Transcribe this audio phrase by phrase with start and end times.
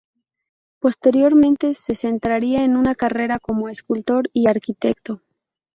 [0.79, 5.21] Posteriormente se centraría en su carrera como escultor y arquitecto.